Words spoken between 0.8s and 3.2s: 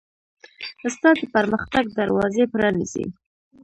استاد د پرمختګ دروازې پرانیزي.